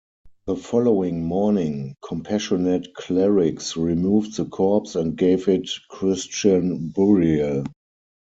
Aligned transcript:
The 0.47 0.55
following 0.55 1.25
morning 1.25 1.95
compassionate 2.03 2.95
clerics 2.95 3.77
removed 3.77 4.35
the 4.35 4.45
corpse 4.45 4.95
and 4.95 5.15
gave 5.15 5.47
it 5.47 5.69
Christian 5.91 6.89
burial. 6.89 7.65